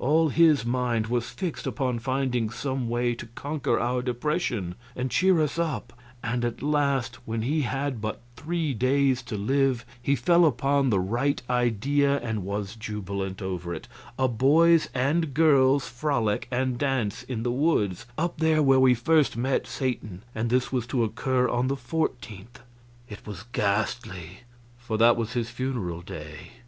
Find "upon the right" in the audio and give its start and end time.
10.44-11.40